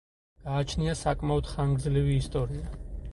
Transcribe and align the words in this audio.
გააჩნია 0.45 0.95
საკმაოდ 1.01 1.51
ხანგრძლივი 1.51 2.17
ისტორია. 2.23 2.73